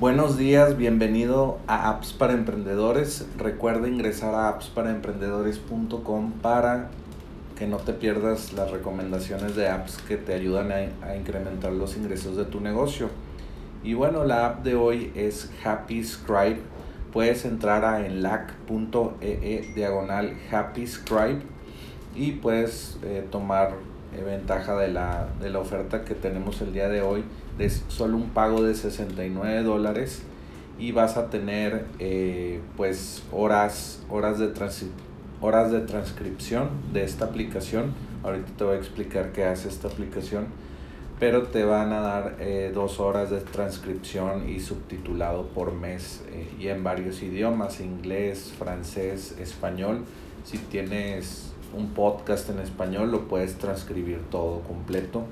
Buenos 0.00 0.38
días, 0.38 0.78
bienvenido 0.78 1.58
a 1.66 1.90
Apps 1.90 2.14
para 2.14 2.32
Emprendedores. 2.32 3.28
Recuerda 3.36 3.86
ingresar 3.86 4.34
a 4.34 4.48
appsparaemprendedores.com 4.48 6.32
para 6.40 6.88
que 7.58 7.66
no 7.66 7.76
te 7.76 7.92
pierdas 7.92 8.54
las 8.54 8.70
recomendaciones 8.70 9.54
de 9.56 9.68
apps 9.68 9.98
que 9.98 10.16
te 10.16 10.32
ayudan 10.32 10.72
a, 10.72 11.16
incrementar 11.16 11.72
los 11.72 11.98
ingresos 11.98 12.34
de 12.38 12.46
tu 12.46 12.62
negocio. 12.62 13.10
Y 13.84 13.92
bueno, 13.92 14.24
la 14.24 14.46
app 14.46 14.64
de 14.64 14.74
hoy 14.74 15.12
es 15.14 15.50
Happy 15.62 16.02
Scribe. 16.02 16.60
Puedes 17.12 17.44
entrar 17.44 17.84
a 17.84 18.06
enlac.ee 18.06 19.72
diagonal 19.74 20.34
Happy 20.50 20.86
Scribe 20.86 21.42
y 22.16 22.32
puedes 22.32 22.98
eh, 23.02 23.28
tomar 23.30 23.74
eh, 24.16 24.22
ventaja 24.22 24.76
de 24.76 24.88
la, 24.88 25.28
de 25.40 25.50
la 25.50 25.58
oferta 25.58 26.04
que 26.04 26.14
tenemos 26.14 26.60
el 26.60 26.72
día 26.72 26.88
de 26.88 27.02
hoy 27.02 27.24
es 27.58 27.84
solo 27.88 28.16
un 28.16 28.30
pago 28.30 28.62
de 28.62 28.74
69 28.74 29.62
dólares 29.62 30.22
y 30.78 30.92
vas 30.92 31.16
a 31.16 31.28
tener 31.28 31.84
eh, 31.98 32.60
pues 32.76 33.22
horas, 33.32 34.02
horas, 34.08 34.38
de 34.38 34.50
horas 35.40 35.70
de 35.70 35.80
transcripción 35.80 36.70
de 36.92 37.04
esta 37.04 37.26
aplicación. 37.26 37.92
Ahorita 38.24 38.50
te 38.56 38.64
voy 38.64 38.76
a 38.76 38.78
explicar 38.78 39.32
qué 39.32 39.44
hace 39.44 39.68
esta 39.68 39.88
aplicación, 39.88 40.46
pero 41.18 41.48
te 41.48 41.64
van 41.64 41.92
a 41.92 42.00
dar 42.00 42.36
eh, 42.40 42.72
dos 42.74 42.98
horas 42.98 43.30
de 43.30 43.40
transcripción 43.40 44.48
y 44.48 44.60
subtitulado 44.60 45.48
por 45.48 45.72
mes 45.72 46.22
eh, 46.30 46.48
y 46.58 46.68
en 46.68 46.82
varios 46.82 47.22
idiomas, 47.22 47.80
inglés, 47.80 48.52
francés, 48.58 49.36
español. 49.38 50.04
Si 50.44 50.56
tienes 50.56 51.52
un 51.76 51.90
podcast 51.90 52.50
en 52.50 52.58
español 52.58 53.10
lo 53.10 53.28
puedes 53.28 53.56
transcribir 53.56 54.20
todo 54.30 54.60
completo. 54.62 55.24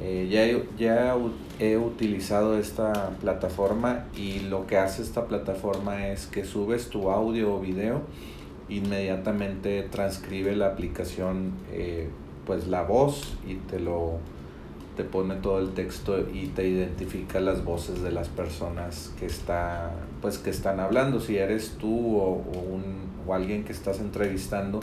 Eh, 0.00 0.28
ya, 0.30 0.46
ya 0.78 1.16
he 1.58 1.76
utilizado 1.76 2.58
esta 2.58 3.10
plataforma 3.20 4.06
y 4.16 4.40
lo 4.40 4.66
que 4.66 4.78
hace 4.78 5.02
esta 5.02 5.26
plataforma 5.26 6.08
es 6.08 6.26
que 6.26 6.44
subes 6.44 6.88
tu 6.88 7.10
audio 7.10 7.54
o 7.54 7.60
video, 7.60 8.02
inmediatamente 8.68 9.82
transcribe 9.82 10.56
la 10.56 10.68
aplicación 10.68 11.52
eh, 11.70 12.08
pues 12.46 12.66
la 12.66 12.82
voz 12.82 13.36
y 13.46 13.54
te 13.54 13.78
lo 13.78 14.18
te 14.96 15.04
pone 15.04 15.36
todo 15.36 15.58
el 15.58 15.70
texto 15.70 16.18
y 16.32 16.48
te 16.48 16.68
identifica 16.68 17.40
las 17.40 17.64
voces 17.64 18.02
de 18.02 18.12
las 18.12 18.28
personas 18.28 19.12
que 19.18 19.24
está 19.24 19.90
pues 20.20 20.36
que 20.36 20.50
están 20.50 20.80
hablando 20.80 21.18
si 21.18 21.38
eres 21.38 21.76
tú 21.80 22.18
o, 22.18 22.32
un, 22.70 22.82
o 23.26 23.34
alguien 23.34 23.64
que 23.64 23.72
estás 23.72 24.00
entrevistando 24.00 24.80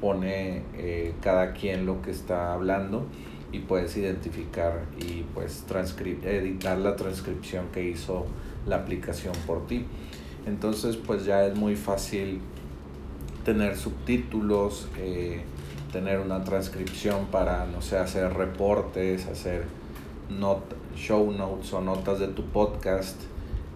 pone 0.00 0.62
eh, 0.76 1.14
cada 1.20 1.52
quien 1.52 1.86
lo 1.86 2.02
que 2.02 2.10
está 2.10 2.52
hablando 2.52 3.06
y 3.52 3.60
puedes 3.60 3.96
identificar 3.96 4.84
y 4.98 5.22
pues 5.34 5.64
editar 5.70 6.78
la 6.78 6.96
transcripción 6.96 7.66
que 7.72 7.88
hizo 7.88 8.26
la 8.66 8.76
aplicación 8.76 9.34
por 9.46 9.66
ti. 9.66 9.86
Entonces 10.46 10.96
pues 10.96 11.24
ya 11.24 11.46
es 11.46 11.56
muy 11.56 11.76
fácil 11.76 12.40
tener 13.44 13.76
subtítulos, 13.76 14.88
eh, 14.98 15.42
tener 15.92 16.18
una 16.18 16.42
transcripción 16.42 17.26
para, 17.26 17.66
no 17.66 17.80
sé, 17.80 17.98
hacer 17.98 18.32
reportes, 18.34 19.26
hacer 19.26 19.64
not, 20.28 20.60
show 20.96 21.30
notes 21.30 21.72
o 21.72 21.80
notas 21.80 22.18
de 22.18 22.28
tu 22.28 22.44
podcast 22.46 23.20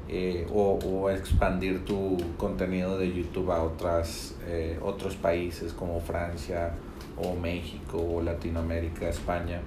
eh, 0.08 0.46
o, 0.52 1.10
expandir 1.10 1.84
tu 1.84 2.16
contenido 2.36 2.98
de 2.98 3.12
YouTube 3.12 3.50
a 3.50 3.62
otras, 3.62 4.36
eh, 4.46 4.78
otros 4.82 5.16
países 5.16 5.72
como 5.72 6.00
Francia, 6.00 6.72
o 7.22 7.34
México 7.34 7.98
o 7.98 8.22
Latinoamérica, 8.22 9.08
España, 9.08 9.60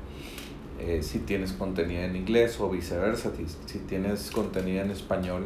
eh, 0.79 1.03
si 1.03 1.19
tienes 1.19 1.53
contenido 1.53 2.01
en 2.01 2.15
inglés 2.15 2.59
o 2.59 2.69
viceversa, 2.69 3.31
si, 3.65 3.79
tienes 3.79 4.31
contenido 4.31 4.81
en 4.83 4.91
español 4.91 5.45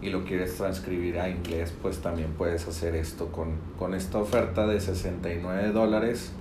y 0.00 0.08
lo 0.08 0.24
quieres 0.24 0.56
transcribir 0.56 1.18
a 1.18 1.28
inglés, 1.28 1.74
pues 1.82 1.98
también 1.98 2.32
puedes 2.38 2.66
hacer 2.66 2.94
esto 2.94 3.30
con, 3.30 3.56
con 3.78 3.94
esta 3.94 4.18
oferta 4.18 4.66
de 4.66 4.80
69 4.80 5.72
dólares, 5.72 6.32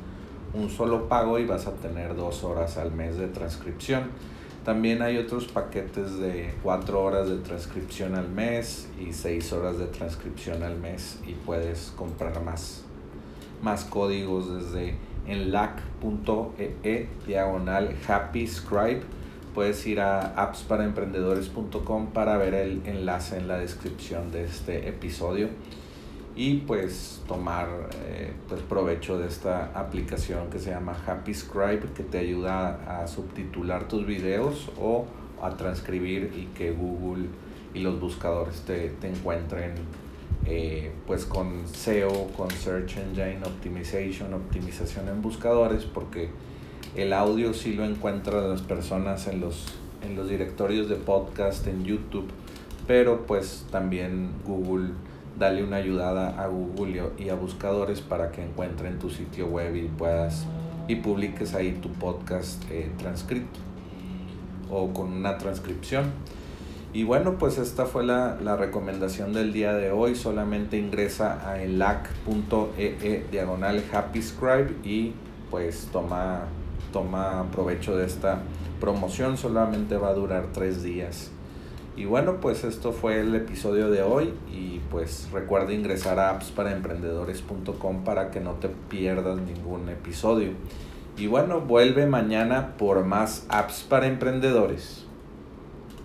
un 0.53 0.69
solo 0.69 1.09
pago 1.09 1.37
y 1.37 1.45
vas 1.45 1.67
a 1.67 1.73
tener 1.73 2.15
dos 2.15 2.43
horas 2.43 2.77
al 2.77 2.91
mes 2.93 3.17
de 3.17 3.27
transcripción. 3.27 4.03
También 4.65 5.01
hay 5.01 5.17
otros 5.17 5.45
paquetes 5.45 6.19
de 6.19 6.53
4 6.63 7.01
horas 7.01 7.29
de 7.29 7.37
transcripción 7.37 8.15
al 8.15 8.29
mes 8.29 8.89
y 8.99 9.13
6 9.13 9.53
horas 9.53 9.77
de 9.79 9.87
transcripción 9.87 10.63
al 10.63 10.77
mes 10.77 11.19
y 11.25 11.33
puedes 11.33 11.93
comprar 11.95 12.43
más 12.43 12.83
más 13.61 13.83
códigos 13.83 14.53
desde 14.53 14.95
enlac.ee 15.27 16.75
e 16.83 17.07
diagonal 17.27 17.95
happy 18.07 18.47
scribe. 18.47 19.01
Puedes 19.53 19.85
ir 19.87 19.99
a 19.99 20.33
appsparaemprendedores.com 20.41 22.07
para 22.11 22.37
ver 22.37 22.53
el 22.53 22.81
enlace 22.85 23.37
en 23.37 23.47
la 23.47 23.57
descripción 23.57 24.31
de 24.31 24.45
este 24.45 24.87
episodio 24.87 25.49
y 26.35 26.57
pues 26.57 27.21
tomar 27.27 27.89
eh, 28.05 28.33
pues 28.47 28.61
provecho 28.61 29.17
de 29.17 29.27
esta 29.27 29.71
aplicación 29.73 30.49
que 30.49 30.59
se 30.59 30.69
llama 30.69 30.95
Happy 31.05 31.33
Scribe 31.33 31.81
que 31.95 32.03
te 32.03 32.19
ayuda 32.19 33.01
a 33.01 33.07
subtitular 33.07 33.87
tus 33.87 34.05
videos 34.05 34.71
o 34.79 35.05
a 35.41 35.51
transcribir 35.51 36.33
y 36.35 36.45
que 36.57 36.71
Google 36.71 37.27
y 37.73 37.79
los 37.79 37.99
buscadores 37.99 38.61
te, 38.61 38.89
te 38.89 39.09
encuentren 39.09 39.73
eh, 40.45 40.91
pues 41.05 41.25
con 41.25 41.67
SEO, 41.67 42.27
con 42.35 42.49
Search 42.49 42.97
Engine 42.97 43.39
Optimization, 43.45 44.33
optimización 44.33 45.09
en 45.09 45.21
buscadores, 45.21 45.83
porque 45.83 46.29
el 46.95 47.13
audio 47.13 47.53
sí 47.53 47.73
lo 47.73 47.83
encuentran 47.83 48.49
las 48.49 48.61
personas 48.61 49.27
en 49.27 49.41
los, 49.41 49.65
en 50.01 50.15
los 50.15 50.29
directorios 50.29 50.89
de 50.89 50.95
podcast, 50.95 51.67
en 51.67 51.83
YouTube, 51.83 52.29
pero 52.87 53.27
pues 53.27 53.65
también 53.69 54.31
Google, 54.45 54.91
dale 55.37 55.63
una 55.63 55.77
ayudada 55.77 56.41
a 56.41 56.47
Google 56.47 57.11
y 57.17 57.29
a 57.29 57.35
buscadores 57.35 58.01
para 58.01 58.31
que 58.31 58.43
encuentren 58.43 58.99
tu 58.99 59.09
sitio 59.09 59.47
web 59.47 59.75
y 59.75 59.87
puedas 59.87 60.45
y 60.87 60.95
publiques 60.95 61.53
ahí 61.53 61.73
tu 61.73 61.89
podcast 61.91 62.63
eh, 62.71 62.91
transcrito 62.97 63.59
o 64.69 64.91
con 64.93 65.11
una 65.13 65.37
transcripción. 65.37 66.11
Y 66.91 67.03
bueno, 67.03 67.37
pues 67.37 67.59
esta 67.59 67.85
fue 67.85 68.03
la, 68.03 68.55
recomendación 68.55 69.31
del 69.33 69.53
día 69.53 69.73
de 69.73 69.91
hoy. 69.91 70.15
Solamente 70.15 70.77
ingresa 70.77 71.47
a 71.47 71.61
elac.ee 71.61 72.97
e 73.03 73.25
diagonal 73.31 73.83
happy 73.93 74.21
scribe 74.23 74.75
y 74.83 75.13
pues 75.51 75.89
toma, 75.91 76.45
toma 76.91 77.45
provecho 77.51 77.95
de 77.95 78.07
esta 78.07 78.39
promoción. 78.79 79.37
Solamente 79.37 79.97
va 79.97 80.09
a 80.09 80.13
durar 80.13 80.47
tres 80.51 80.81
días. 80.81 81.31
Y 81.99 82.05
bueno, 82.05 82.37
pues 82.39 82.63
esto 82.63 82.93
fue 82.93 83.19
el 83.19 83.35
episodio 83.35 83.91
de 83.91 84.01
hoy 84.03 84.33
y 84.49 84.79
pues 84.89 85.27
recuerda 85.33 85.73
ingresar 85.73 86.17
a 86.17 86.29
appsparaemprendedores.com 86.29 88.05
para 88.05 88.31
que 88.31 88.39
no 88.39 88.53
te 88.53 88.69
pierdas 88.69 89.37
ningún 89.41 89.89
episodio. 89.89 90.51
Y 91.17 91.27
bueno, 91.27 91.59
vuelve 91.59 92.05
mañana 92.05 92.77
por 92.77 93.03
más 93.03 93.45
apps 93.49 93.81
para 93.81 94.07
emprendedores. 94.07 95.08